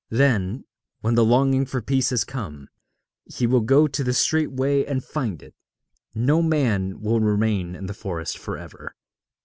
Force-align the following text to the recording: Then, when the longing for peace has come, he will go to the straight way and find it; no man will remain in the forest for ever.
Then, 0.09 0.63
when 1.01 1.13
the 1.13 1.23
longing 1.23 1.67
for 1.67 1.79
peace 1.79 2.09
has 2.09 2.23
come, 2.23 2.69
he 3.25 3.45
will 3.45 3.61
go 3.61 3.85
to 3.85 4.03
the 4.03 4.13
straight 4.13 4.51
way 4.51 4.83
and 4.83 5.03
find 5.03 5.43
it; 5.43 5.53
no 6.15 6.41
man 6.41 7.01
will 7.01 7.19
remain 7.19 7.75
in 7.75 7.85
the 7.85 7.93
forest 7.93 8.39
for 8.39 8.57
ever. 8.57 8.95